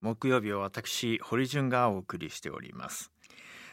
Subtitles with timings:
[0.00, 3.12] 木曜日を私堀潤がお送りしております。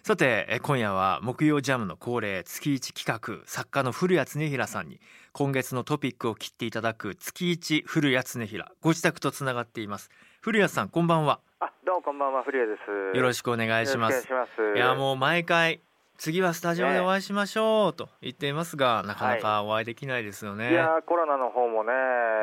[0.04, 5.00] さてえ今夜は木曜ジャムの恒例月一企画作家の古谷恒平さんに
[5.32, 10.10] 今月のトピックを切っていただく月一古谷恒平ご自宅とつながっています。
[10.42, 11.40] 古谷さんこんばんは。
[11.62, 12.78] あ、どうもこんばんは、古谷で
[13.14, 13.18] す。
[13.18, 14.16] よろしくお願いします。
[14.16, 14.78] よろしくお願いします。
[14.78, 15.80] いやもう毎回
[16.18, 21.92] 次はスタジオでお会いしましょうと言っていますが、なかなかお会いできないですよね、いやーコロナの方もね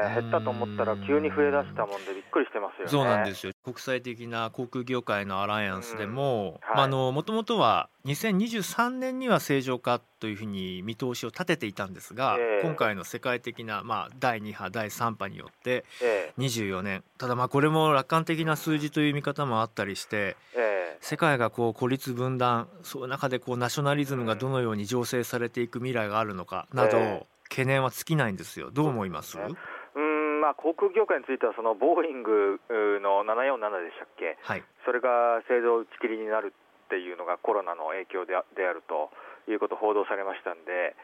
[0.07, 2.91] うん減ったと思ったら急に増えだしたもんでびっくりしてますよね。
[2.91, 3.53] そうなんですよ。
[3.65, 6.51] 国際的な航空業界のアライアンスでも、うん。
[6.53, 6.61] はい。
[6.75, 12.63] まあ、あのもともとは2023年には正常化というふうに見通しを立てていたんですが、ええ。
[12.63, 17.05] 今回の世界的な、まあ、第2波第3波によってえ24年。
[17.19, 20.99] ただまあこれも楽観的な数字という見方もあったりしてええ。
[21.01, 28.71] 世界がこう孤立分断その中でこうナショナリズムがどのように醸成されていく未来があるのかなど、え懸念は尽きないんですよ。
[28.71, 29.37] どう思います？
[29.37, 29.45] ね。
[29.45, 32.61] えうんまあ航空業界についてはそのボーイング
[33.03, 34.39] の747でしたっけ？
[34.41, 34.65] はい。
[34.87, 39.11] それが製造打ち切りになるっていうのがコロナの影響であであると
[39.51, 40.97] いうこと報道されましたんで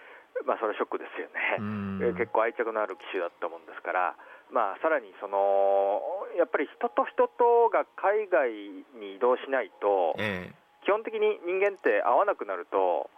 [0.46, 2.14] まあそれはショックですよね。
[2.14, 4.14] 結構愛着のある機種だったもんですから、
[4.52, 6.00] まあ、さらにその
[6.36, 8.52] やっぱり人と人とが海外
[9.00, 10.52] に移動しないと、え。
[10.84, 13.10] 基本的に人間って会わなくなると、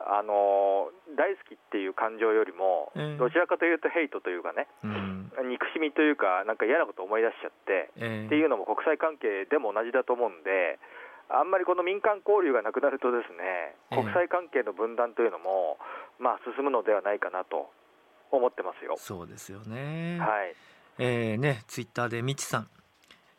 [0.00, 10.78] あの大好きっていう感情よりも、ええどちらかというとヘイトというかね、えうん憎しみというか、なんか嫌なこと思い出しちゃって、ええっていうのも国際関係でも同じだと思うんで、
[11.28, 15.78] あんまりこの民間交流がなくなると、ですねええ国際関係の分断というのも、
[16.18, 17.70] まあ、進むのではないかなと
[18.30, 18.96] 思ってますよ。
[18.98, 20.18] そうですよね。
[20.20, 20.54] はい
[20.98, 22.68] えーね、ツイッターでみちさん。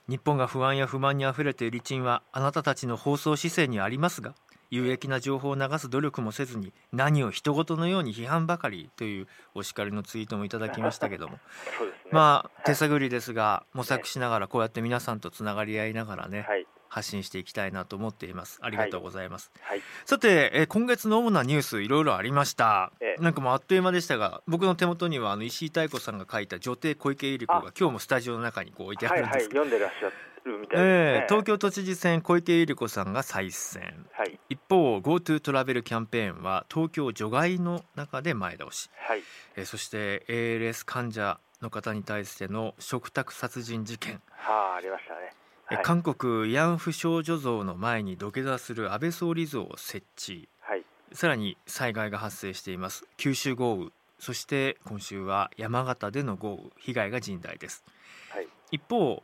[0.08, 4.34] 日本が不安や不満にあふれている一因はあなたたちの放送姿勢にありますが
[4.70, 11.34] 有益な情報を流す努力もせずに何を人事のように批判ばかりというお叱りのツイートもいただきましたけども。
[12.06, 12.12] ね。
[12.12, 18.60] まあ手探りですが模索しながらこうやって皆さんとつながり合いながらねはい、発信していきたいなと思っています。
[18.62, 23.22] ありがとうございます、はい、さて、えー今月の主なニュースいろいろありました、ええ。
[23.22, 27.74] なんかもうあっという間でしたが僕の手元にはあの石井妙子さんが書いた女帝小池百合子があ。
[27.78, 30.12] 今日もスタジオの中にこう置いてあはい、はい、るんですけど、読んでらっしゃ
[30.46, 30.84] るみたいですね。
[30.84, 34.08] ええ東京都知事選小池百合子さんが再選。
[34.12, 39.24] はい、一方 GoTo トラベルキャンペーンは東京除外の中で前倒し、はい、
[39.56, 44.22] えーそして ALS 患者の方に対しての嘱託殺人事件。
[44.30, 45.34] はあ、ありましたね。
[45.66, 50.48] はい、え韓国慰安婦少女像の前に土下座する安倍総理像を設置。
[50.62, 50.84] はい、
[51.14, 53.06] さらに災害が発生しています。
[53.18, 53.92] 九州豪雨。
[54.20, 56.70] そして今週は山形での豪雨。
[56.78, 57.84] 被害が甚大です。
[58.30, 59.24] はい、一方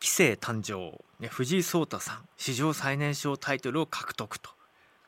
[0.00, 4.50] 棋聖誕生、ね、藤井聡太さん史上最年少タイトルを獲得と、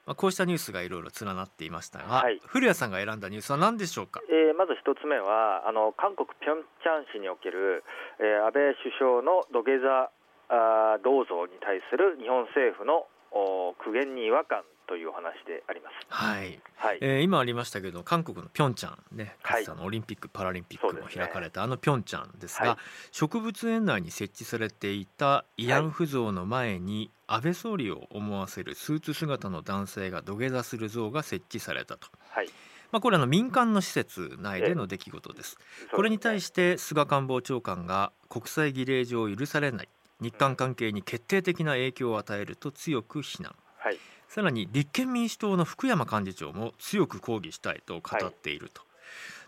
[0.07, 2.41] まあ、こうしたニュースがいろいろ連なっていましたが、はい。
[2.47, 4.21] 古谷さんが選んだニュースは何でしょうか？
[4.29, 7.85] えーまず一つ目はあの韓国ピョンチャン市における、
[8.19, 10.11] えー安倍首相の土下座
[10.51, 15.95] あー銅像に対する日本政府のお苦言に違和感というお話であります。
[16.09, 19.63] はい、はい、えー今ありましたけど韓国のピョンチャンねかはい。
[19.63, 22.77] つてあのオリンピック・パラリンピックも開かれたあのピョンチャンですが、はい。
[23.13, 32.49] 植物園内に設置されていた慰安婦像の前に安倍総理を思わせるスーツ姿の男性が土下座する像が設置されたと、はい、
[32.91, 35.59] まあ、これはあの民間の施設内での出来事です。
[35.93, 39.89] これに対しして菅官房長官が国際儀礼上許されない。
[40.21, 43.55] 日韓関係に決定的な影響を与えると強く非難。
[43.77, 43.99] はい、
[44.29, 48.83] さらに立憲民主党の福山幹事長も強く抗議したいと語っていると、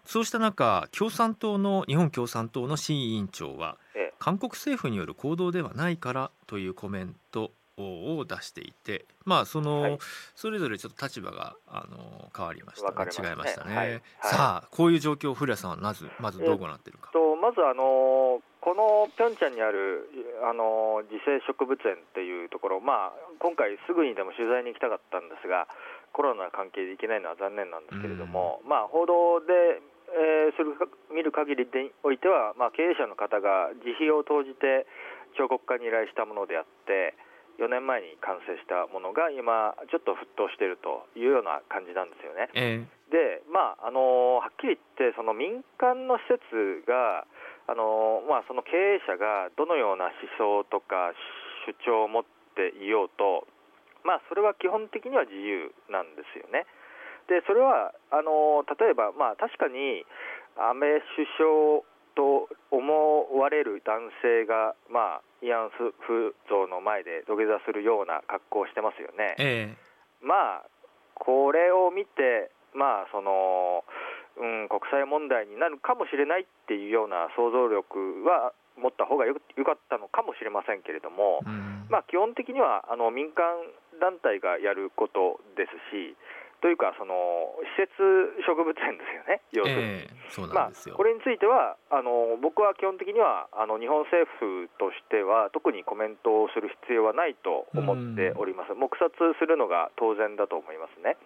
[0.04, 9.98] そうした中共産党の日本共産党の新委員長はえ韓国政府による行動ではないからというコメントを出していてまあその、はい。
[10.34, 13.30] それぞれちょっと立場があの変わりましたね。
[13.30, 13.90] 違いましたね、はい。
[13.92, 14.02] はい。
[14.22, 20.04] さあこういう状況を古谷さんはまずまずどうご覧になっているか、とまずあのこのピョンチャンにある
[20.44, 25.64] あの自生植物園っていうところ、まあ、今回すぐにでも取材に行きたかったんですが
[26.12, 29.80] コロナの関係で行けないのは残念なんですけれども、まあ、報道で、
[30.12, 34.84] えーするか見る限りでおいては、まあ、経営者の方が自費を投じて
[35.38, 37.14] 彫刻家に依頼したものであって
[37.62, 42.50] 4年前に完成したものが今ちょっと沸騰しているというような感じなんですよね。
[42.56, 47.26] えで、まああのはっきり言って、その民間の施設が、
[47.70, 51.14] あのまあ、その経営者がどのような思想とか
[51.70, 53.46] 主張を持っていようと、
[54.02, 56.66] まあ、それは基本的には自由なんですよね。
[57.30, 60.02] でそれはあの例えば、まあ、確かに
[60.58, 61.86] 安倍首相
[62.18, 69.38] と思われる男性が、まあ、慰安婦像の前で土下座するような格好をしてますよね。
[69.38, 70.66] ええまあ、
[71.14, 73.84] これを見て、まあ、その
[74.36, 83.44] うん、国際問題になるかもしれないっていうような想像力は持った方がよよかったのかもしれませんけれども、うんまあ、基本的にはあの民間
[84.00, 86.16] 団体がやることですし、
[86.60, 89.82] というか、その施設植物園ですよね、要するに。
[89.82, 99.10] ええそうなまあこれについてはあの、僕は基本的にはあの日本政府としては、特にコメントをする必要はないと思っております、黙殺
[99.40, 101.16] するのが当然だと思いますね。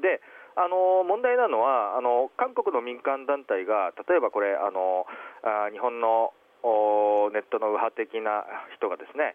[0.00, 0.22] で
[0.56, 5.06] あの問題なのはあの、韓国の民間団体が、例えばこれ、あの
[5.42, 6.32] あ日本の
[6.62, 8.44] おネットの右派的な
[8.76, 9.34] 人がですね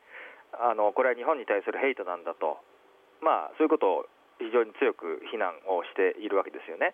[0.54, 2.60] あの、これは日本に対するヘイトなんだと、
[3.22, 4.06] まあ、そういうことを
[4.40, 6.94] 非常に強く非難をしているわけですよね。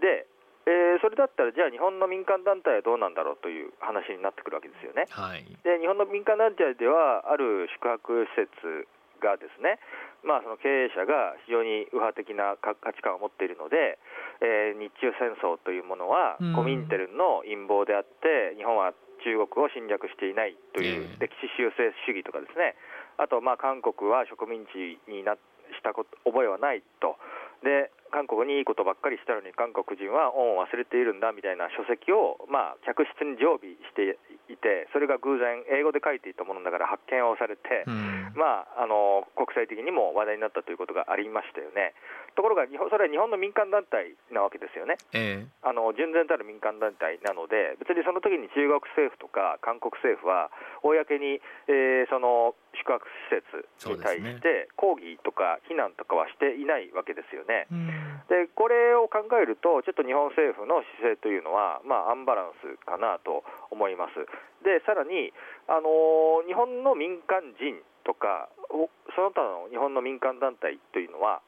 [0.00, 0.26] で
[0.68, 5.06] えーそれだったら、じゃあ日本の民間団体はどうなんだろうという話になってくるわけですよね。
[5.08, 8.86] はいで日本の民間団体では、ある宿泊施設
[9.20, 9.78] がですね、
[10.24, 13.98] まあ、その経営者が非常に右派的な価価値観を持っているので、
[14.40, 16.54] えー日中戦争というものはうん。
[16.54, 18.94] コミンテルンの陰謀であって、日本は
[19.24, 21.26] 中国を侵略していないというええ。
[21.26, 22.76] 歴史修正主義とかですね、
[23.18, 25.34] あと、まあ、韓国は植民地にな
[25.74, 27.18] したこと覚えはないと。
[27.62, 34.27] で韓国にいいことばっかりしたのに韓国人は恩を忘れているんだみたいな書籍を、まあ、客室に常備してい
[34.58, 41.94] てそれが偶然英語で書いていたものだから発見をされて、うんまあ、あの国際的にも話題になったということがありましたよね。
[42.36, 44.98] ところが日本それは日本の民間団体なわけですよね。
[45.12, 50.50] ええあの純然たる民間団体なので、別にその時に中国政府とか韓国政府は、
[50.82, 57.66] 公に、えーその宿泊施設に対して抗議とか非難とかはしていないわけですよね。
[57.70, 63.42] うんでこれを考えると、ちょっと日本政府の姿勢というのは、まあ、アンバランスかなと
[63.72, 64.20] 思います。
[64.60, 65.32] でさらに、
[65.66, 71.40] あのー日本の民間人とか、おその他の日本の民間団体というのは、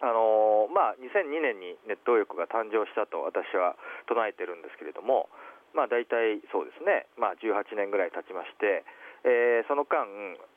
[0.00, 3.76] あのーまあ、2002年にネット右翼が誕生したと私は
[4.08, 5.28] 唱えてるんですけれども、
[5.76, 8.84] まあ、大体そうですね、まあ、18年ぐらい経ちまして、
[9.24, 10.06] えーその間、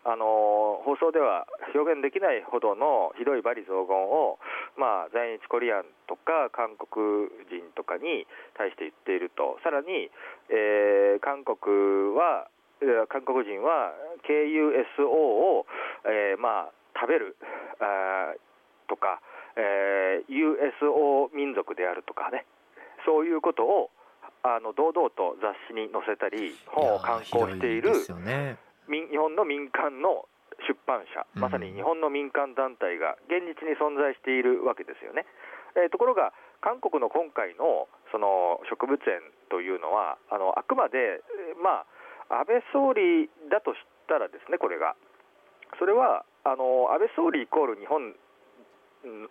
[0.05, 4.39] あのー放送では表現できないほどのひどい罵詈雑言を、
[4.77, 8.25] まあ、在日コリアンとか韓国人とかに
[8.57, 10.09] 対して言っていると、さらに、
[10.49, 12.49] えー韓国は、
[13.09, 13.93] 韓国人は
[14.25, 15.65] KUSO を、
[16.05, 17.37] えーまあ、食べる
[17.79, 18.33] あ
[18.89, 19.21] とか、
[19.55, 22.45] えー USO 民族であるとかね、
[23.05, 23.89] そういうことを
[24.43, 27.93] あの堂々と雑誌に載せたり、本を刊行している
[28.89, 30.25] 日本の民間の
[30.67, 31.41] 出版社、うん。
[31.41, 35.25] まさに日本の民間団体が現実に存在しているわけですよね。
[35.77, 41.85] えーところが、韓国の今回のその植物園というのは、あのあくまで、えーま
[42.29, 44.95] あ、安倍総理だとしたらですね、これが、
[45.79, 48.13] それはあの安倍総理イコール日本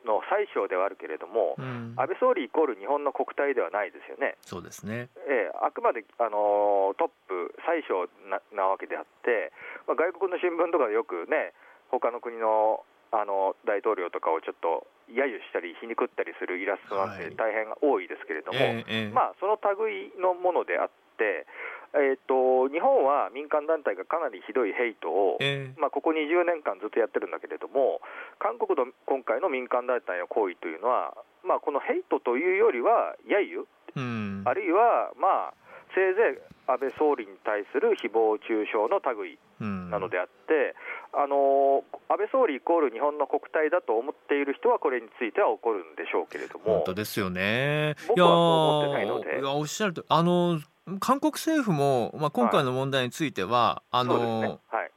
[0.05, 1.95] の最小ではあるけれども、うん。
[1.97, 4.37] 安倍総理イコール日本の国体ではないですよね。
[4.43, 5.09] そうですね。
[5.29, 9.53] ええあくまで、あのートップ、最小ななわけであって、
[9.87, 11.53] まあ、外国の新聞とかでよくね、
[11.91, 17.37] 他の国のあの大統領とかをちょっと揶揄したり、皮肉ったりするイラストなんてはい。
[17.37, 19.11] 大変多いですけれども、ええええ。
[19.11, 21.47] まあ、その類のものであって、
[21.93, 25.81] えー、と日本は民間団体がかなりひどいヘイトを、ええ。
[25.81, 28.01] まあ、ここ20年間ずっとやってるんだけれども、
[28.41, 31.13] 韓国の今回の民間団体の行為というのは、
[31.45, 34.43] まあ、このヘイトというよりは、揶揄、うん。
[34.47, 35.55] あるいは、まあ、
[35.95, 39.91] せいぜい安倍総理に対する誹謗中傷の類うん。
[39.91, 40.75] なのであって、
[41.13, 46.81] あの安倍総理イコール日本の国体だと思っている人は、これについては怒るんでしょうけれども。
[46.81, 47.97] 本当、ですよね。
[48.09, 49.41] 僕はそう思ってないので。
[49.41, 50.61] いやおっしゃるとあの
[50.99, 54.91] 韓国政府も、まあ、今回の問題については、あそうですのね、はい、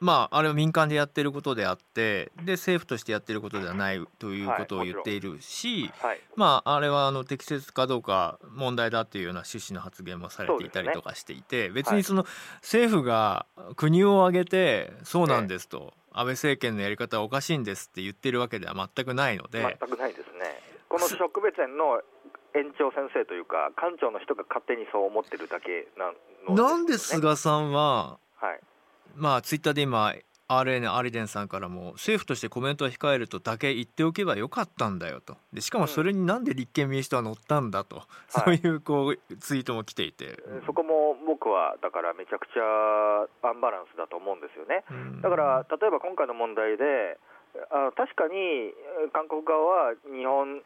[0.00, 12.24] まああれは民間でやってることであってで政府としてやってることではないということをはい言っているし、はい、まああれはあの適切かどうか問題だっていうような趣旨の発言もされていたりとかしていて、別にその
[12.62, 19.62] 政府が国を挙げてそうなんですと、安倍政権のやり方はおかしいんですって言ってるわけでは全くないので。
[19.80, 20.62] 全くないですね。
[20.88, 22.02] この植物園の
[22.54, 26.12] 園長先生というか、館長の人が勝手にそう思ってるだけな
[26.48, 28.60] のなんで菅さんははい、
[29.18, 30.14] まあツイッターで今
[30.48, 35.36] RN アリデンさんからも政府としてコメントを控えるとだけ言っておけばよかったんだよと。
[35.52, 44.84] でしかもそれになんで立憲民主党は乗ったんだと、そういうこうツイートも来ていて、そこも僕はだからめちゃくちゃアンバランスだと思うんですよね。
[44.90, 45.20] うん。
[45.20, 47.18] だから例えば今回の問題で、
[47.70, 50.62] あ確かにえー韓国側は日本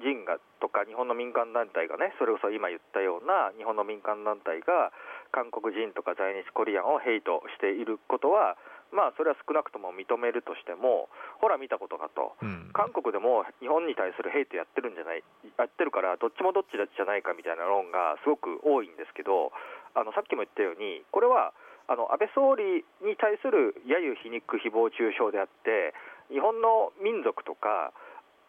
[0.00, 4.92] 人がとか日本の民間団体がね、それこそ今言ったような日本の民間団体が
[5.32, 8.56] 韓国人とか在日コリアンをヘイトしていることは、
[8.90, 11.08] まあ、それは少なくとも認めるとしても、
[11.38, 15.22] ほら、見たことかと、うん、韓国でも日本に対するヘイトやってるんじゃない、
[15.58, 19.52] やってるから、どっちもどっちじゃないかみたいな論がすごく多いんですけど、
[19.94, 21.54] あのさっきも言ったように、これは
[21.86, 25.94] あの安倍総理に対する揶揄、皮肉、誹謗中傷であって、
[26.30, 27.94] 日本の民族とか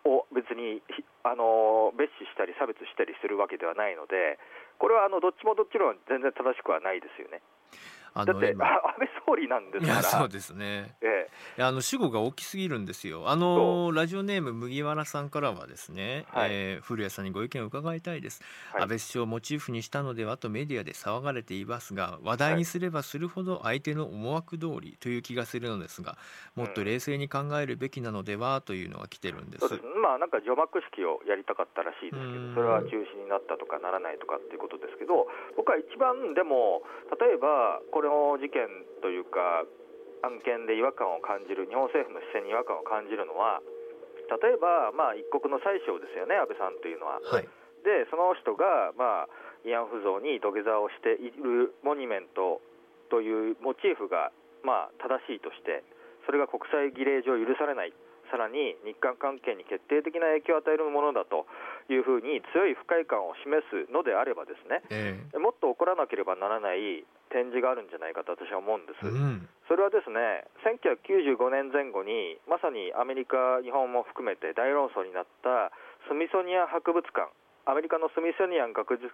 [0.05, 0.81] を別に
[1.23, 4.39] あの蔑視したり差別したりするわけではないので、
[4.79, 7.41] これはあのどっちもどっちも、全然正しくはないですよね。
[8.13, 10.03] あのだって安倍総理なんですから。
[10.03, 13.29] そうですね、ええ、あの主語が大きすぎるんですよ。
[13.29, 18.41] あのラジオネーム麦わらさんからはですね、はい、えー、古谷さんにご意見を伺いたいです、
[18.71, 26.17] はい、安倍首相をモチーフにしたのではとメディアで騒がれていますが話題にすればするほど相手の思惑通りという気がするのですが
[26.55, 36.83] もっと冷静に考えるべきなのではというのが来てるんです、うん、まあなんか除幕式をやりたかったらしいですけどそれは中止になったとかならないとかっていうことですけど僕は一番でも
[37.19, 38.67] 例えばこれの事件
[39.01, 39.65] というか
[40.21, 43.61] 案件で違和感を感じる日本政府の視線に違和感を感じるのは
[44.31, 47.19] 例えば、まあ、一国の宰相ですよね安倍さんというのは。
[47.19, 47.43] はい、
[47.83, 49.29] でその人が、まあ、
[49.67, 52.63] 慰安婦像に土下座をしているモニュメント
[53.11, 54.31] というモチーフが、
[54.63, 55.83] まあ、正しいとして
[56.23, 57.93] それが国際儀礼上許されない。
[58.31, 61.45] さらに日韓関係に決定的な影響を与えるものだと
[61.91, 75.71] いうふうに強い不快感を示すのであればですね、えー、もっと起こらなければならない展示があるんじゃないかと私は思うんです、うん、それはですね1995年前後にまさにアメリカ、日本も含めて大論争になった
[76.05, 77.31] スミソニアン博物館
[77.65, 79.11] アメリカのスミソニアン学術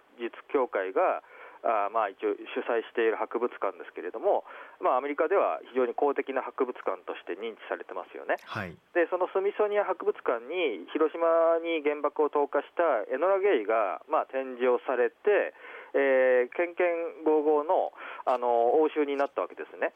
[0.50, 1.22] 協会が
[1.64, 4.44] あまあ、一応主催している博物館ですけれども、
[4.78, 15.54] まあ、アメリカでは非常に公的な博物館として認知されてますよね、はい、でそのスミソニア博物館に広島に原爆を投下したエノラ・ゲイが、まあ、展示をされて、
[15.94, 17.92] えー、けんけんごうの
[18.26, 19.92] あの応酬になったわけですね。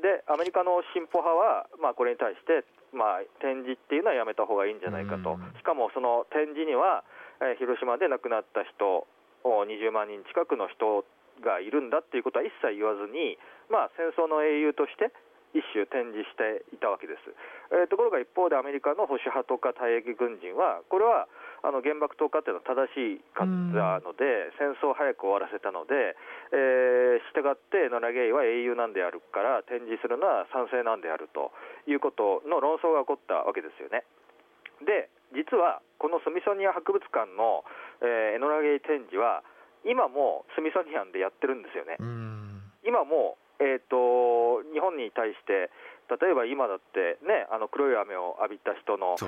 [0.00, 7.04] でアメリカの進歩派は、まあ、これに対して、まあ、展示っていうのはやめた方がいいんじゃないかと、しかもその展示には、
[7.38, 9.06] えー、広島で亡くなった人
[9.44, 11.04] 20万人近くの人
[11.44, 13.38] がいるんだっていうことは一切言わずに、
[13.70, 15.12] まあ、戦争の英雄として
[15.54, 17.22] 一種展示していたわけです、
[17.70, 21.30] えー、ところが一方でアメリカの保守派とか退役軍人はこれは
[21.64, 26.12] あの原爆投下というのは正しかったので戦争を早く終わらせたので、
[26.52, 31.56] えー、したがってノラ・ゲイは英雄なんであるから展示するのは賛成なんであると
[31.88, 34.04] いうことの論争が起こったわけですよね。
[34.84, 37.64] で実はこのスミソニア博物館の、
[38.04, 39.40] えー、エノラ・ゲイ展示は
[39.88, 41.96] 今もスミソニアンでやってるんですよね。
[42.84, 45.70] 今も、えーと、日本に対して
[46.10, 49.24] 例えば今だってね、あの黒い雨を浴びた人の、ね、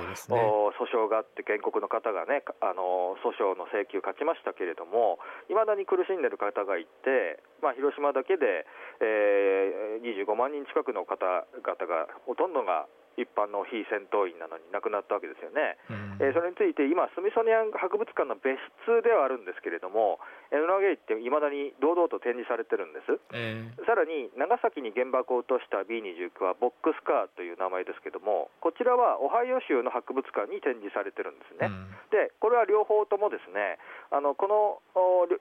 [0.77, 5.17] 訴訟があって、原告の方がね、あの訴訟の請求勝ちましたけれども、
[5.49, 8.69] いまだに苦しんでる方がいて、まあ、広島だけで、
[9.01, 12.85] えー、25万人近くの方々が、ほとんどが
[13.17, 20.21] 一般の非戦闘員なのに亡くなったわけですよね、うん、えー、それについて今、スミソニアン博物館の別室ではあるんですけれども、
[20.53, 33.81] エノラゲイっていまだに堂々と展示されてるんです、えー、さらに長崎に原爆を落とした B29 はボックスカーという名前ですけれども、こちらはオハイオ州の博物館に展示されてるんですね、うん、でこれは両方ともですね
[34.13, 34.79] あのこの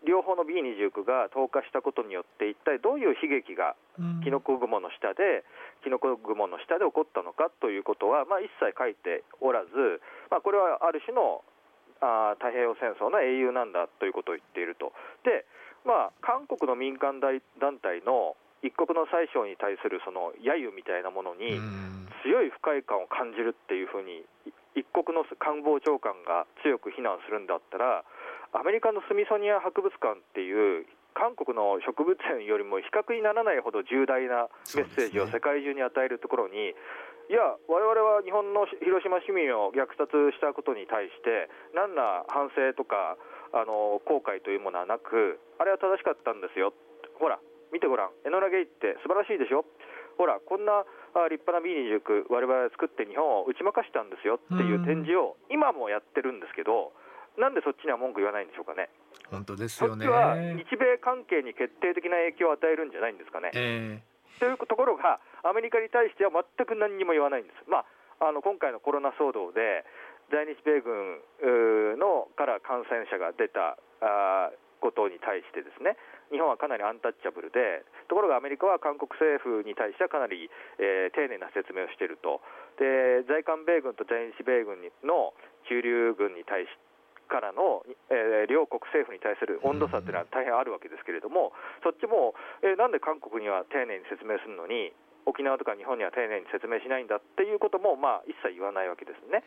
[0.03, 3.77] 両方の B29 が投下したことによって、一体どういう悲劇が
[4.25, 5.45] キノコ雲の下で、
[5.85, 9.71] キノコ雲の下で起こったのかということは、まあ、一切書いておらず、
[10.31, 11.43] まあ、これはある種の
[12.01, 14.93] あ太平洋戦争の英雄なんだということを言っていると。
[15.25, 15.47] で
[15.87, 17.39] まあ、韓国の民間団
[17.79, 21.63] 体の一国の宰相に対するその揶揄みたいなものに
[22.27, 24.27] 強い不快感を感じるっていうふうに
[24.75, 28.03] 一国の官房長官が強く非難するんだったら
[28.51, 36.77] アメリカのスミソニア博物館っていう韓国の植物園よりも比較にならないほど重大なメッセージを世界中に与えるところに、
[37.29, 43.19] いや、われわれは日本の広島市民を虐殺したことに対して、何ら反省とか
[43.51, 46.73] あの後悔というものはなく、あれは正しかったんですよ、
[47.19, 47.41] ほら、
[47.73, 49.67] 見てごらん、エノラ・ゲイって素晴らしいでしょ、
[50.17, 50.87] ほら、こんな
[51.29, 56.93] 立派な B29、われわれ作って日本を打ち負かしたんですよっていう展示を今もやってるんですけど、
[57.37, 58.89] なんでそっちには文句言わないんでしょうかね。
[59.31, 60.07] 本当ですよね。
[60.07, 63.51] そっちは日米関係に決定的な影響を与えるんじゃないんですかね。
[63.55, 67.71] えー、というところが、アメリカに対しては全く何にも言わないんです。
[67.71, 67.87] ま
[68.21, 69.85] あ、あの今回のコロナ騒動で、
[70.31, 71.23] 在日米軍
[71.99, 74.51] のから感染者が出たあ
[74.81, 75.97] ことに対してですね、
[76.31, 82.43] 日本はかなりアンタッチャブルで、ところがアメリカは韓国政府に対してはかなり、えー、丁寧な説明をしていると、
[82.79, 85.33] で在韓米軍と在日米軍の
[85.69, 86.69] 駐留軍に対し
[87.27, 94.95] からの、えー、両国政府に対する温度差というのは大変あるわけですけれども、そっちも、えー、なんで韓国には丁寧に説明するのに、
[95.27, 99.43] 沖縄とか日本には丁寧に説明しないんだっていうことも、まあ、一切言わないわけですね。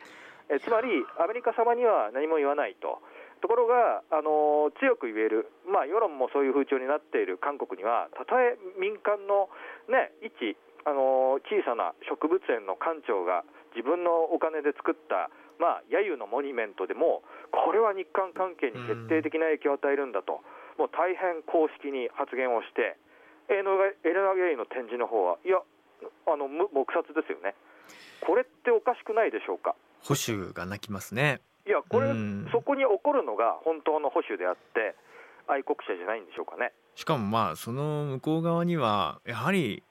[0.52, 3.00] えつまり、アメリカ様には何も言わないと。
[3.40, 9.48] ところが、あの強く言える、まあ、世論もそういう風潮になっている韓国には、たとえ民間の、
[9.88, 13.44] ね、一、あの小さな植物園の館長が
[13.76, 17.22] 自分のお金で作った、まあ、揶揄のモニュメントでも、
[17.52, 20.44] これは日韓関係に決定的な影響を与えるんだと、
[20.76, 22.96] もう大変公式に発言をして、
[23.50, 25.58] エノラゲイの展示の方はいや、
[26.26, 27.54] あの黙殺ですよね、
[28.20, 29.74] これっておかしくないでしょうか。
[30.02, 32.08] 保守が泣きますねいや、これ、
[32.52, 34.94] そこに起こるのが本当の保守であって、
[35.46, 36.72] 愛国者じゃないんでしょうかね。
[36.94, 39.82] しかもまあ、その向こう側には、やはり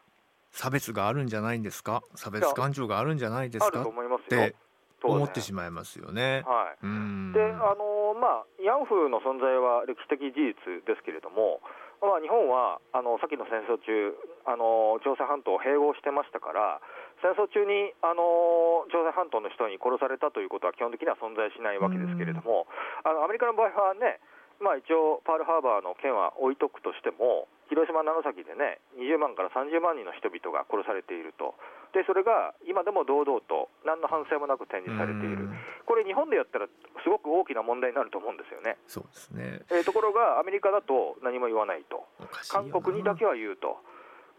[0.52, 4.56] 差別があるんじゃないんですか、差別感情があるんじゃないですかって
[5.04, 6.44] 思ってしまいますよね。
[6.46, 6.86] はい、
[7.34, 11.62] であのまあ、ヤンフーの存在は歴史的事実ですけれども、
[12.02, 14.16] まあ、日本はあの先の戦争中
[14.48, 16.80] あの、朝鮮半島を併合してましたから、
[17.22, 22.68] 戦争中にあの朝鮮半島の人に殺されたということは基本的には存在しないわけですけれども、
[23.04, 24.24] あのアメリカの場合はね、
[24.60, 31.54] まあ、一応、パールハーバーの件は置いとくとしても、広島、長崎でね、20万から30万人の人々が殺されていると、
[31.94, 35.50] でそれが今でも堂々と、何の反省もなく展示されている、
[35.86, 36.68] これ、日本でやったら、
[37.02, 38.78] すごく大きな問題になると思うんですよね。
[38.86, 39.62] そうですね。
[39.70, 42.06] えー、ところが、アメリカだと何も言わないと、
[42.50, 43.78] 韓国にだけは言うと。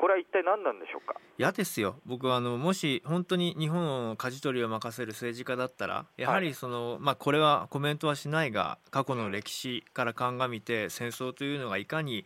[0.00, 1.20] これは一体何なんでしょうか？
[1.36, 12.24] 嫌ですよ、僕はあのもし本当に日本を舵取りを任せる政治家だったら、やはりその、はい、まあ、これはコメントはしないが、過去の歴史から鑑みて、戦争というのがいかに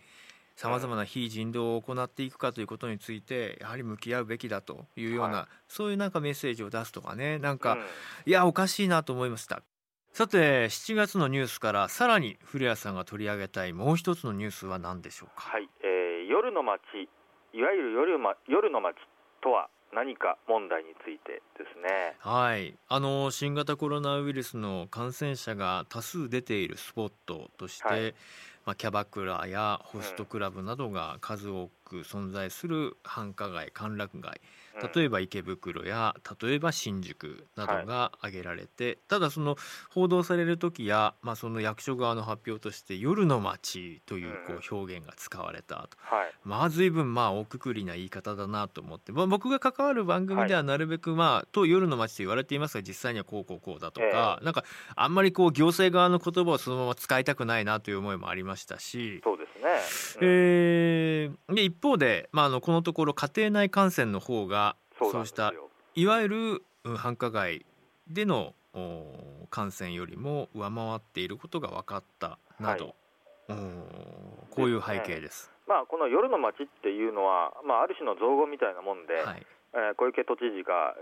[0.57, 7.81] さまざまな非人道を行っていくかということについて、やはり向き合うべきだというような、はい、そういうなんかメッセージを出すとかね、なんか、うん、
[8.27, 9.63] いや、おかしいなと思いました。
[10.13, 15.69] さて7月のニュースからさらに古谷さんが取り上げたいもう一つのニュースは何でしょうか、はい。
[15.83, 16.81] えー、夜の街
[17.53, 18.95] いわゆる夜,、ま、夜の街
[19.43, 22.17] とは何か問題についてですね。
[22.19, 28.15] はい、あの新型コロナウイルスの感染者が多数出ているスポットとして、はい、
[28.65, 34.41] まあ、キャバクラやホストクラブなどが数多く存在する繁華街歓楽街
[34.95, 39.57] 例えば池袋や例えば新宿などが挙げられて、はい、ただその
[39.91, 54.65] 報道される時や、まあ、その役所側の発表として「夜の街」というこう表現が使われたと、はい、まあ随分まあ大くくりな言い方だなと思って、まあ、僕が関わる番組ではなるべくまあ、と夜の街と言われていますが実際にはこうこうこうだとか、えー、なんか
[54.97, 59.71] あんまりこう行政側の言葉をそのまま使いたくないなという思いもありましたしそうですね、
[60.21, 65.53] うん、えー、で一方で、まあ、あのこのところ家庭内感染の方がそうした
[65.95, 67.65] いわゆる繁華街
[68.09, 68.55] での
[69.51, 72.95] 感染よりも上回っていることが分かったなど、
[73.49, 73.59] はい、
[74.51, 75.51] こういう背景です。
[75.67, 80.93] まあ、この夜の街っていうのは、まあ、ある種の造語みたいなもんで、はい、えー、小池都知事が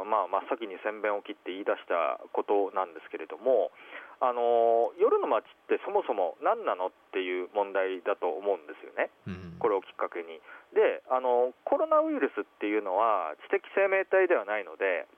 [0.00, 3.70] あ、まあ、真っ先に宣伝を切って言い出したことなんですけれども、
[4.20, 10.44] あの夜の街ってそもそも何なのっていう問題だと思うんですよね、うん、これをきっかけに。
[10.76, 15.08] であの、コロナウイルスっていうのは知的生命体ではないので、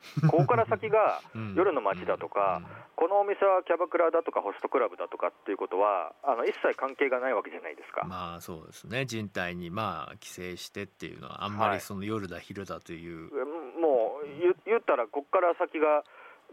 [0.28, 1.20] ここから先が
[1.54, 2.62] 夜の街だとか、
[2.96, 8.06] このお店はキャバクラだとかホストクラブだとかっていうことは、あの一切関係がないわけじゃないですか。
[8.06, 13.34] まあそうですね、人体にまあ規制してっていうのは、あんまりその夜だ、昼だという。
[13.36, 13.46] はい、
[13.78, 16.04] もう言ったら、ここから先が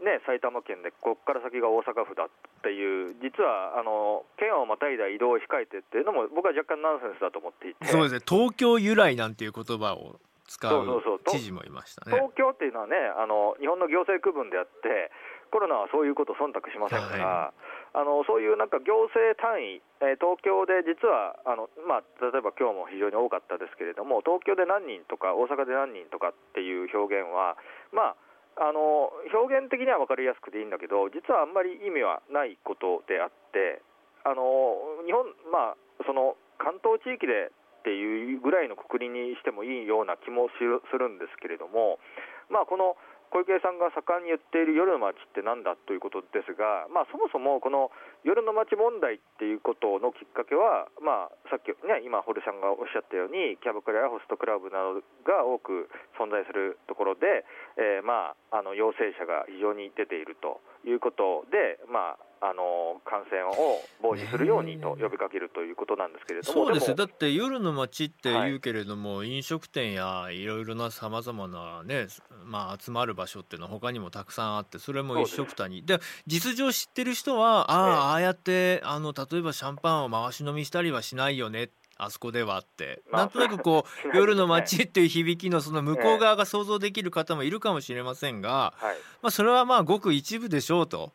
[0.04, 2.28] ね、埼玉県で、ここから先が大阪府だっ
[2.62, 12.16] ていう、実はあの県をまたいだ移動を控えてっていうのも、僕は若干ナンセンスだと思っていて、そうですね、東京由来なんていう言葉を使う知事もいましたね。
[12.16, 15.10] 東京っていうのはねあの、日本の行政区分であって、
[15.50, 17.52] コロナはそういうことを忖度しませんから、は
[17.96, 27.56] い、あのそういうなんか行政単位、えー、東京で実はあの、まあ、例えば今日も非常に多かったですけれども、東京で何人とか、大阪で何人とかっていう表現は、
[27.92, 28.27] まあ、
[28.58, 33.82] あの表現的には分かりやすくていいんだけど、実はあんまり意味はないことであって、
[34.26, 42.02] あの日本、まあ、その関東地域でっていうぐらいのくくりにしてもいいような気もするんですけれども、
[42.50, 42.98] まあ、この
[43.30, 47.92] 小池さんが盛んに言っている夜の街ってなんだということですが、まあ、そもそもこの
[48.24, 57.44] 夜の街問題っていうことのきっかけは、まあ、さっき、ね、今、堀さんがおっしゃったように、キャバクラやホストクラブなどが多く存在するところで、
[57.76, 66.94] えー、まあ、あの陽性者が非常に出ているということで、まあ、あの感染を防止するようにと呼びかけるということなんですけれども、そうです。
[66.94, 70.48] だって夜の街って言うけれども、はい、飲食店やい。
[70.48, 72.06] ろいろなさまざまな、ね
[72.44, 75.84] まあ、集まる場所っていうのは他にもたくさんあってそれも一緒くたに。
[75.84, 91.12] で実情知ってる人はああ、ああやってあの例えばシャンパンを回し飲みしたりはしないよねあそこではって、まあなんとなくこう ね夜の街っていう響きのその向こう側が想像できる方もいるかもしれませんが、はいまあ、それはまあごく一部でしょうと、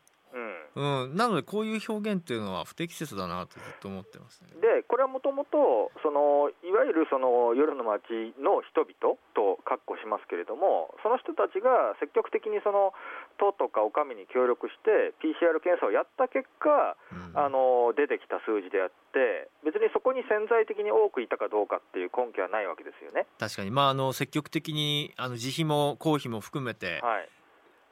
[0.76, 4.50] うんうん、なのでこういう表現っていうのは不適切だなとずっと思ってますね。
[4.60, 12.92] でこれはもともとそのいわゆるその夜の街の人々と括弧しますけれどもその人たちが積極的にその
[13.38, 23.26] 都とかお上に協力して PCR 検査をやった結果うんあの出てきた数字であって別にそこに潜在的に多くいたかどうかっていう根拠はないわけですよね。
[23.38, 27.28] 確かに、まあ、あの積極的にあの自費も公費も含めてはい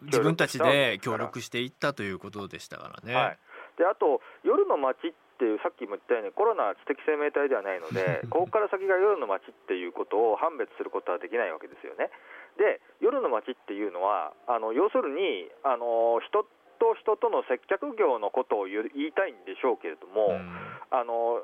[0.04, 3.14] 自分たちで協協力力していったということでしたからね。
[3.14, 3.38] はい、
[3.78, 12.10] であと、夜の街っていう、さっきも言ったように、コロナは知的生命体ではないので、 ここから先が夜の街っていうことを判別することはできないわけですよね。
[12.58, 16.44] で、夜の街っていうのは、あの要するにあの、人
[16.78, 20.58] と人との接客業のことを言いたいんでしょうけれども、うん
[20.90, 21.40] あの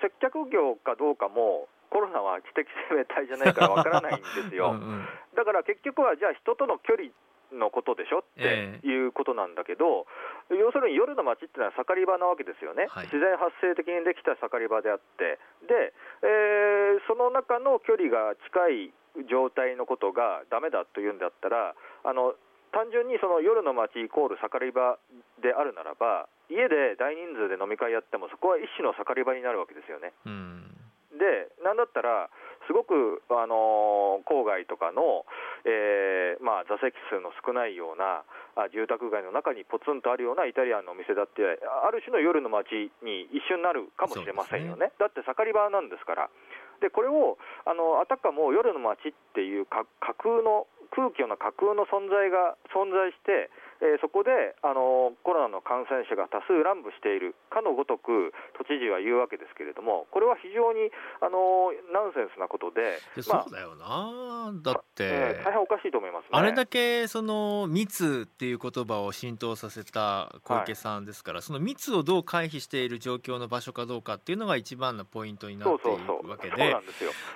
[0.00, 4.72] 接客業かどうかも、コロナは知的生命体じゃないからわからないんですよ。
[4.72, 7.10] うんうんだから結局は、じゃあ人との距離
[7.52, 10.06] のことでしょってえいうことなんだけど、
[10.50, 13.06] 要するに夜の街っていうのは盛り場なわけですよね、はい。
[13.06, 22.34] 自然発生的にできた盛り場であって、で、えーその中の距離が近い状態のことがダメだというんだったら、あの
[22.72, 24.98] 単純にその夜の街イコール盛り場
[25.42, 30.12] であるならば、家で大人数で飲み会やっても、そこは一種の盛り場になるわけですよね。
[30.26, 30.70] うん。
[31.18, 32.30] で、なんだったら、
[32.70, 35.26] すごく、あのー郊外とかの、
[35.66, 38.22] えーまあ、座席数の少ないような
[38.54, 46.30] あ住宅街の中にポツンとあるようなイタリアンのお店だって、ある種の夜の街に一瞬なるかもしれませんよね、だって盛り場なんですから。
[46.78, 53.50] でこれをあのあたかも夜の街っていうか架空の空気の架空の存在が存在して、
[53.80, 60.90] えーそこであのコロナの感染者が多数乱舞しているかのごとく都知事は言うわけですけれども、これは非常に
[61.20, 66.28] あのナンセンスなことで、でまあそうだよなだっえてー大変おかしいと思いますね。
[66.32, 76.76] あれだけその密っていう言葉を浸透させた小池さんですから、その密をどう回避している状況の場所かどうかっていうのが一番のポイントになっていそうそうそう、そうるわけで。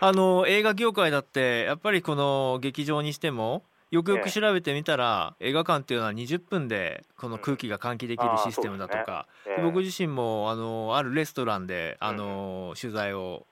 [0.01, 3.63] あの映画業界だってやっぱりこの劇場にしても
[3.95, 13.47] よくよく調べてみたら、映画館っていうのは20分でこの空気が換気できるシステムだとか、えー僕自身もあのあるレストランであの、取材を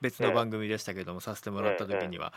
[0.00, 2.32] 別の番組でしたけども、させてもらった時には、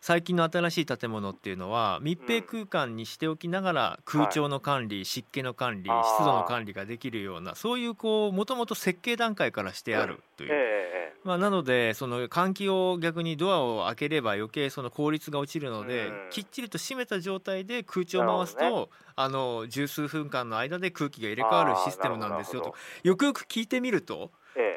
[0.00, 10.84] 最近の新しい建物っていうのは密閉空間にしておきながら空調の管理、湿気の管理湿度の管理ができるようなそういうこうもともと設計段階からしてあるという。
[11.24, 16.30] まあ、なのでその換気を逆にドアを開ければ余計その効率が落ちるので、うん。
[16.30, 22.74] きっちりと閉めた状態で空調を回すと、あの十数分間の間で空気が入れ替わるシステムなんですよと。
[23.04, 24.32] よくよく聞いてみると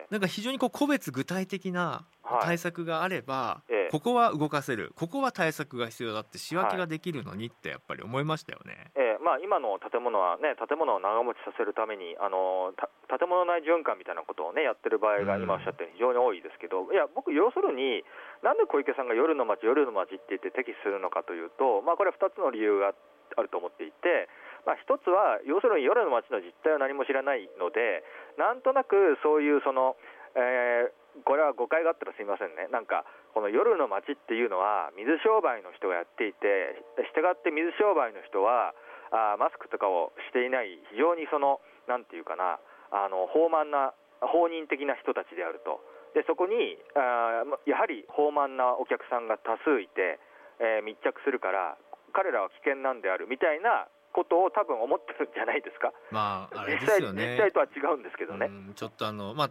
[0.10, 2.46] なんか非常にこう個別具体的なはい。
[2.46, 3.90] 対策があれば、ええ。
[3.90, 4.92] ここは動かせる。
[4.96, 8.92] ここは対策が必要だって仕分けができるのにってやっぱり思いましたよね。
[9.00, 9.24] ええ。
[9.24, 12.74] まあ、今の建物はね、建物を長持ちさせるために、あの
[13.08, 18.04] た建物内循環みたいなことをね、やってる場合がうん今おっしゃったように非常に多いですけど、いや、僕、要するに、
[18.44, 22.92] なんで小池さんが夜の街、夜の街って言って敵視するのかというと、まあ、これは2つの理由が
[23.36, 24.28] あると思っていて、
[24.68, 28.04] まあ、1つは、要するに夜の街の実態を何も知らないので、
[28.36, 29.96] なんとなくそういうその、
[30.36, 36.78] えーこれは誤解があったらすみませんね、なんか、この夜の街っていうのは、水商売の人がやっていて、
[37.10, 38.76] したがって水商売の人は、
[39.10, 45.82] あマスクとかをしていない、非常にその、なんていうかな、あの放慢な、放任的な人たちであると、
[46.14, 50.20] でそこにあやはり放慢なお客さんが多数いて、
[50.60, 51.78] えー密着するから、
[52.14, 58.48] 彼らは危険なんであるみたいなことを多分思ってるんじゃないですか、まああれですよね実際とは違うんですけどね。
[58.48, 59.50] うんちょっとあのまあ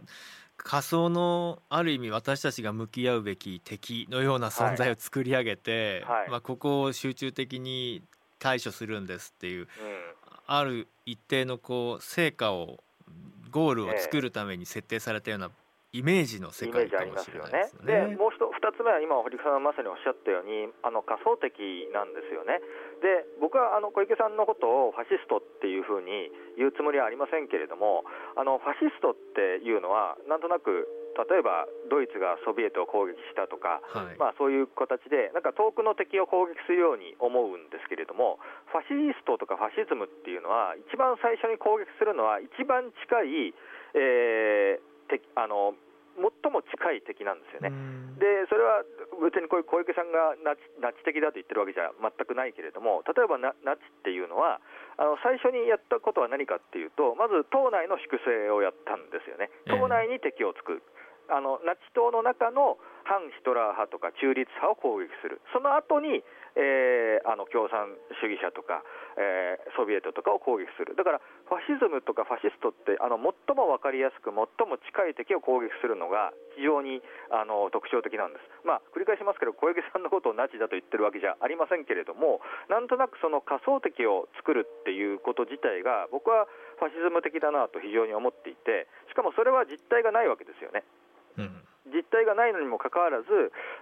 [0.57, 8.01] 仮想のある意味私たちが向き合うべき敵のような存在を作り上げて、はいまあ、ここを集中的に
[8.39, 9.67] 対処するんですっていううん
[10.47, 12.79] ある一定のこう成果を
[13.51, 15.51] ゴールを作るために設定されたような
[15.93, 17.73] イメージの世界かもしれないです。
[17.73, 18.15] よねでね。
[18.15, 18.46] もう一二
[18.77, 22.61] つ目は今、堀さんがまさにおっしゃったように、あの仮想敵なんですよね。
[23.01, 28.05] で、僕はあの小池さんのことをファシストっていうふうに言うつもりはありませんけれども、
[28.37, 30.87] あのファシストっていうのは、なんとなく、
[31.17, 34.17] 例えばドイツがソビエトを攻撃したとか、はい。
[34.21, 38.37] まあ、そういう形で、なんか遠くの敵を攻撃するように思うんですけれども、
[38.69, 43.53] ファシストとかファシズムっていうのは、一番最初に攻撃するのは、一番近い、
[43.97, 45.73] えー敵あの
[46.17, 47.69] 最も近い敵なんですよね。
[47.69, 48.17] うん。
[48.17, 48.81] でそれは
[49.21, 54.59] 別にこういう小池さんがナチナチ的だと言ってるわけじゃ全くないけれども、例えばナナチっていうのは、
[54.97, 59.79] あの最初にやったことは何かっていうと、まず党内の粛清をやったんですよね、ええ。
[59.79, 60.83] 党内に敵を作る、
[61.29, 66.23] あのナチ党の中の反ヒトラー派とか中立派を攻撃する、その後に、
[66.57, 68.81] えー、あの共産主義者とか、
[69.15, 82.41] えー、ソビエトとかを攻撃する、だからファシズムとかファシストってあの最も分かりやすく、最も近い敵を攻撃するのが非常にあの特徴的なんです、まあ、繰り返しますけど、小池さんのことをナチだと言ってるわけじゃありませんけれども、
[82.73, 86.49] なんとなくその仮想敵を作るっていうこと自体が、僕は
[86.81, 90.83] ファシズム的だなと非常に思っていて、しかもそれは実態がないわけですよね。
[91.37, 91.61] うん。
[91.93, 93.27] 実態がないのにもかかわらず、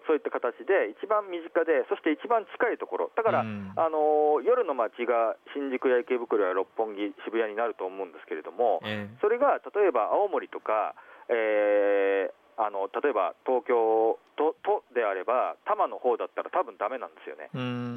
[0.08, 10.96] そういった形で一番身近で、そして一番近いところ、だから、うん、あの夜の街が新宿や池袋や六本木、渋谷になると思うんですけれども、えー、それが例えば青森とか、
[11.30, 17.50] えー、あの例えば東京ととであれば、多摩の方だったら多分だめなんですよね、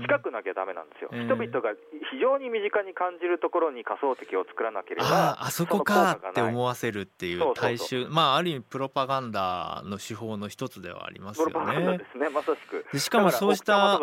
[0.03, 1.74] 近くなきゃだめなんですよ、えー、人々が
[2.11, 11.53] 非常に身近に感じるところに仮想敵を作らなければ、ああそこかって思わせるっていう大衆、まあ、ある意味、プロパガンダの手法の一つではありますよね。
[11.53, 12.29] プロパガンダですね。
[12.29, 12.85] まさしく。
[12.92, 14.01] でしかもそうした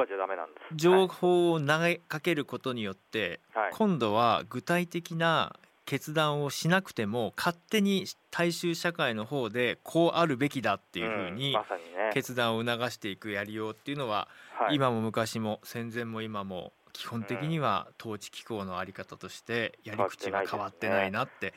[0.74, 11.56] 情報を投げかけることによって、はい、今度は具体的な決断をしなくても勝手に大衆社会の方でこうあるべきだっていうふうに
[12.13, 14.28] 決断を促していくやりようっていうのは
[14.71, 21.54] 今も昔も戦前も今も基本的には統治機構の在り方としてやり口が変わってないなって。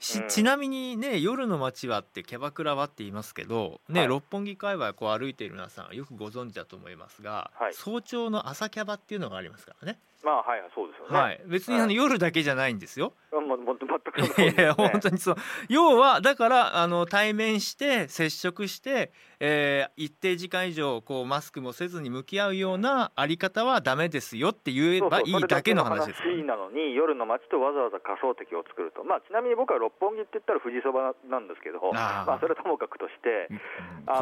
[0.00, 9.98] しちなみにね夜の街はってキャバクラはって言いますけど、ね、はい、六本木界隈こう歩いている皆さんよくご存知だと思いますが、はい、早朝の朝キャバっていうのがありますからね。
[10.24, 11.18] まあはいそうですよね。
[11.18, 13.12] はい、別にあの、夜だけじゃないんですよ。
[13.32, 15.36] もも全くそう、ね、いや本当にそう。
[15.68, 26.42] 要はだからあの対面して接触して、えー、一定時間以上こうマスクもせずに向き合うようなあり方はダメですよって言えばいいだけの話です、ね。
[26.42, 29.04] なのに夜の街とわざわざ仮想敵を作ると。
[29.04, 33.60] まあちなみに僕は六本木って言ったら富士そばなんですけど、あまあそれともかくとして、うん、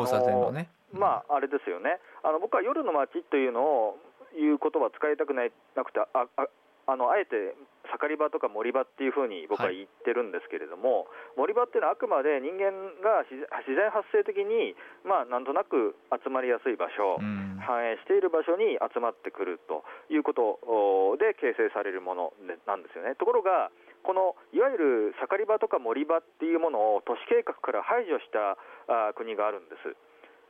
[0.03, 0.69] 交差点のね。
[0.93, 1.99] まああれですよね。
[2.23, 3.99] あの僕は夜の街というのを
[4.35, 6.49] いう言葉使いたくないなくてああ
[6.87, 7.59] あのあえて
[7.91, 13.39] 盛り場とか森場っていうふうに僕は言ってるんですけれども、はい、森場っていうのはあくまで人間が自
[13.75, 22.35] 然発生的に、まあ、なんとなく集まりやすい場所、うん、繁栄している場所に集まってくるということで形成されるもの
[22.67, 23.19] なんですよね。
[23.19, 23.71] ところが
[24.07, 24.79] このいわゆ
[25.11, 28.55] る盛り場とか森場っていうものを都市計画から排除した
[28.87, 29.99] あ国があるんです。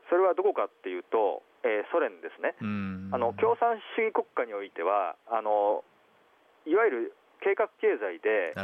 [0.08, 2.54] それはどこかっていうと、えー、ソ連ですね、
[3.12, 5.82] あの共産主義国家においてはあの、
[6.64, 8.54] いわゆる計画経済で、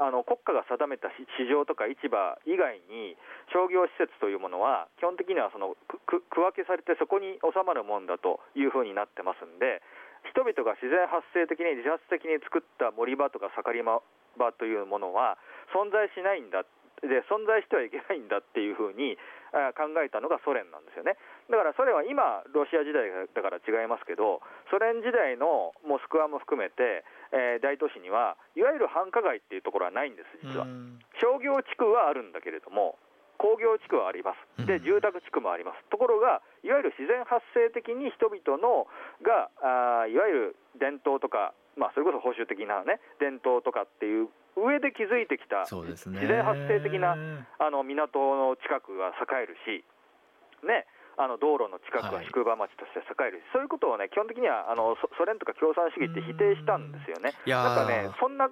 [0.00, 3.20] あの国家が定めた市場とか市場以外に
[3.52, 5.76] 商業施設というものは基本的にはその
[6.08, 9.84] 区分けされてそこに収まるもんだというふうになってますんで
[10.32, 14.00] 人々が自然発生的に自発的に作った森場とか盛り場
[14.56, 15.36] というものは
[15.76, 16.64] 存在しないんだ
[17.02, 19.16] で存在してはいけないんだっていうふうに
[19.74, 21.16] 考えたのがソ連なんですよね。
[21.50, 30.66] だからソ連は今、ロシア時代だから違いますけど、ソ連時代のモスクワも含めて、えー、大都市には、いわゆる繁華街っていうところはないんです、実は。
[31.20, 32.98] 商業地区はあるんだけれども、
[33.40, 38.86] 工業地区はあります、で住宅地区もあります、ところが、いわゆる自然発生的に人々の
[39.22, 39.50] が
[40.02, 47.16] あいわゆる伝統とか、まあ、それこそ保守的な、ね、伝統とかっていう上で築いてきた、自然発生的な
[47.58, 49.84] あの港の近くが栄えるし、
[50.66, 50.86] ね、
[51.16, 57.36] あの道路の近くは宿場町として栄えるし、はい、そういうことをね、基本的にはあのソ連とか共産主義って否定したんですよね。
[57.46, 58.48] なんかね、そんな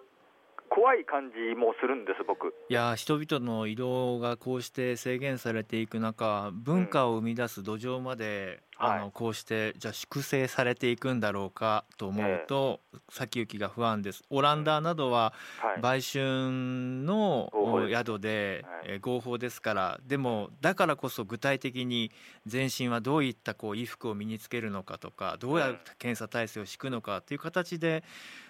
[0.69, 2.55] 怖い感じもするんです僕。
[2.69, 14.23] いや人々の移動がこうして制限されていく中文化を生み出す土壌まで、うん、あのこうしてじゃあ粛清されていくんだろうかと思うと、えー、先行きが不安です。
[14.31, 15.33] オランダなどは
[15.81, 16.21] 売春
[17.05, 17.51] の
[17.91, 22.13] 宿で、はい、合法ですからでもだからこそ具体的に
[22.47, 28.05] 全身はどういったこう衣服を身につけるのかとかどうやって検査体制を敷くのかという形で、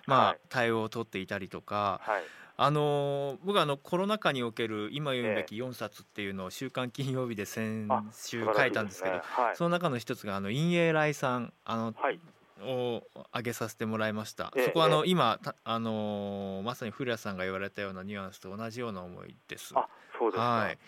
[0.07, 2.01] まあ、対応を取っていたりとか。
[2.03, 2.23] はい
[2.61, 9.23] あの僕はあのコロナ禍における今読むべき4冊っていうのを「週刊金曜日」で先週書いたんですけど、ね。
[9.23, 12.19] はい、その中の一つがあの陰影来さんあの、はい、
[12.65, 19.73] を挙げさせてもらいました、そこはあの、今あのまさに古谷さんが言われたようなニュアンスと同じような思いです。
[19.77, 19.87] あ
[20.19, 20.79] そうですはい、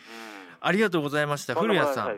[0.61, 1.55] ありがとうございました。
[1.55, 2.09] 古谷さん、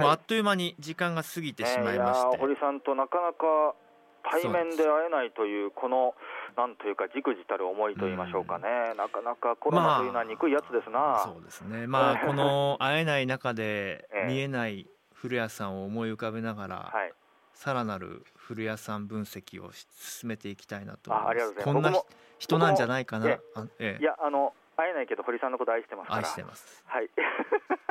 [0.00, 3.74] もうあっという間に時間が過ぎてしまいまして、堀さんとなかなか
[4.22, 6.14] 対面で会えないというこの
[6.56, 17.12] なんというか、じくじたる思いと言いましょうかね、うん、なかなかコロナというのは憎いやつですな、まあ、そうですね、まあ、この会えない中で見えない 古谷さんを思い浮かべながら、はい、
[17.54, 21.54] さらなる古谷さん分析を進めていきたいなと思います。
[21.62, 21.92] こんな
[22.38, 23.28] 人なんじゃないかな。
[23.28, 23.40] え
[23.78, 26.20] え、いやあの会えないけど堀さんのこと愛してますから。
[26.20, 26.82] 愛してます。
[26.86, 27.10] はい。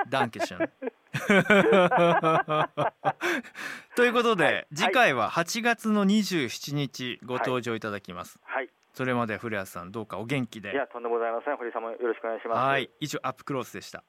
[0.09, 0.69] ダンケション。
[3.95, 4.67] ということで、はい。
[4.73, 8.69] 次回は8月の27日ご登場いただきます、はい。
[8.93, 10.73] それまで古谷さんどうかお元気で。
[10.73, 11.57] いやとんでもございません。
[11.57, 12.59] 堀さんもよろしくお願いします。
[12.59, 12.89] はい。
[12.99, 14.03] 以上アップクロースでした。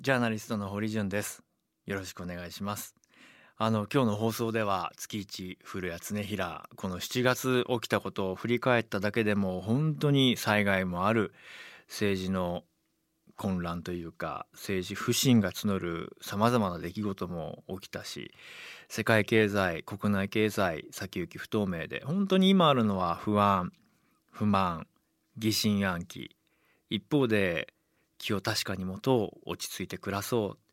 [0.00, 1.42] ジャーナリストの堀潤です。
[1.86, 2.94] よろしくお願いします
[3.64, 11.32] あの今日の放送では月一古谷恒平この7月起きたことを振り返っただけでも本当に災害もある
[11.86, 12.64] 政治の
[13.36, 18.32] 混乱というか政治不信が募るさまざまな出来事も起きたし
[18.88, 23.70] 世界経済国内経済先行き不透明で本当に今あるのは不安
[24.32, 24.88] 不満
[25.38, 26.34] 疑心暗鬼。
[26.90, 27.72] 一方で
[28.18, 30.71] 気を確かに持とう落ち着いて暮らそう。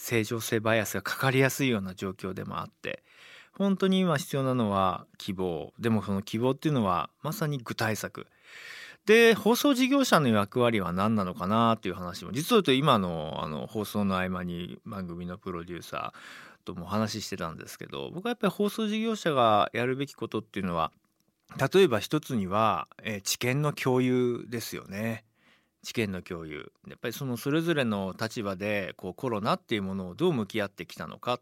[0.00, 3.02] 正常性バイアスがかかりやすいような状況でもあって
[3.52, 8.26] 本当に今必要なのは希望でもその希望っていうのはまさに具体策
[9.04, 20.92] で放送事業者の役割は何なのかなっていう話も実を言うと今のあの放送の合間に番組のプロデューサーとも話してたんですけど僕はやっぱり放送事業者がやるべきことっていうのは
[21.72, 25.24] 例えば一つには、えー知見の共有ですよね。
[25.82, 26.72] 知見の共有。
[26.88, 31.40] やっぱりそのそれぞれの立場でこうコロナっていうものをどう向き合ってきたのか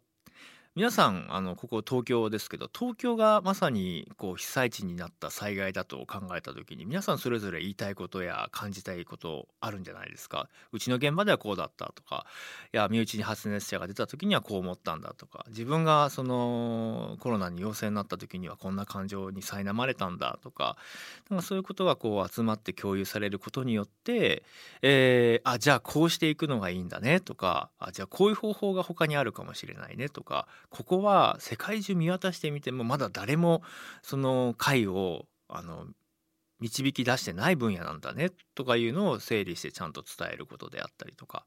[0.79, 10.49] 皆さんあのここ東京ですけど東京がまさにこう被災地になった災害だと考えた時に皆さんそれぞれ言いたいことや感じたいことあるんじゃないですか？
[10.71, 12.27] うちの現場ではこうだったとか
[12.73, 20.77] いや身内に発熱者が出た時にはこう思ったんだとか自分がそのコロナに陽性になった時にはこんな感情に苛まれたんだとか
[21.29, 24.45] なんかそういうことがこう集まって共有されることによって、
[24.83, 33.63] えーあじゃあこうしていくのがいいんだねとかあじゃあこういう方法が他にあるかもしれないねとかここは世界中見渡してみてもまだ誰も
[34.03, 35.87] その解をあの
[36.61, 41.45] 導き出してない分野なんだねとかいうのを整理してちゃんと伝えることであったりとか。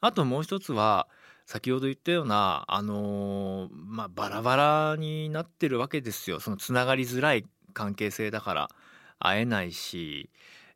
[0.00, 1.08] あともう一つは
[1.46, 6.40] 先ほど言ったようなあのまあバラバラになってるわけですよ。
[6.40, 8.68] そのつながりづらい関係性だから
[9.18, 10.30] 会えないし、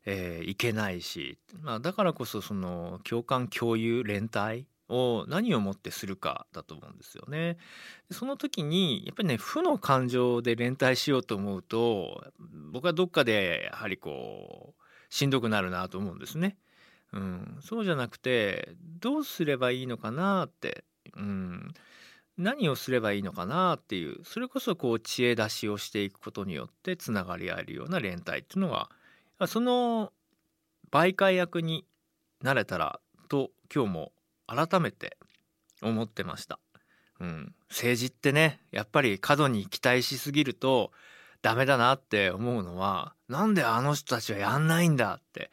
[0.05, 7.57] えー行けないし、まあ、だからこそその共感共有連帯を何をもってするかだと思うんですよね。
[8.11, 12.25] その時にやっぱりね負の感情で連帯しようと思うと
[12.71, 16.57] 僕はどっかでやはりこうしんどくなるなと思うんですね。
[17.13, 20.83] うん、そうじゃなくてどうすればいいのかなって、
[21.15, 21.73] うん、
[22.37, 28.89] 何をすればいいのかなっていうそれこそこう知恵出しをしていくことによってつながり合えるような連帯っていうのが
[29.47, 30.13] その
[30.91, 31.85] 媒介役に
[32.41, 34.11] なれたらと今日も
[34.53, 35.17] 改めて
[35.81, 36.59] 思ってました。
[37.19, 40.91] うん、政治ってねやっぱり過度に期待しすぎると
[41.41, 45.51] ダメだなって思うのはなんであの人たちはやんないんだって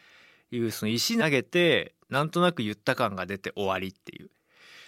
[0.51, 4.31] いうその石投げてなんとなく言った感が出て終わりっていう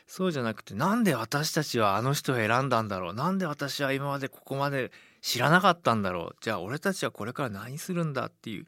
[0.06, 4.90] そうじゃなくてなんで私たちはあの人を選んだんだろうなんで私は今までここまで
[5.20, 8.66] 知らなかったんだろうじゃあ俺たちはこれから何するんだっていう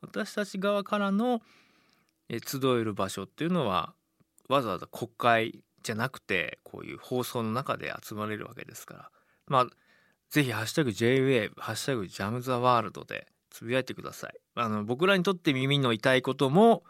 [0.00, 1.42] 私たち側からの
[2.30, 3.94] 集える場所っていうのは
[4.48, 9.10] わざわざ国会じゃなくてこういう放送の中で集まれるわけですから。
[9.46, 9.66] まあ
[10.30, 14.38] ぜひ「ハッシュタグ #JWAVE」「ハッシュタグジャム・ザ・ワールド」でつぶやいてください。
[14.54, 16.84] あの僕らにとって耳の痛いことも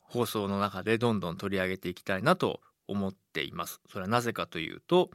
[0.00, 3.80] 放送の中でどんどん取り上げていきたいなと思っています。
[3.88, 5.10] それはなぜかというと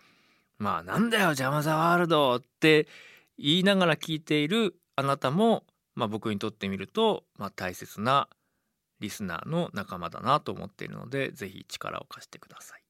[0.58, 2.88] まあなんだよジャム・ザ・ワールドって
[3.38, 8.28] 言いながら聞いているあなたも、まあ、僕にとってみると、まあ、大切な
[9.00, 12.87] リスナーの仲間だなと思っているので是非力を貸してください。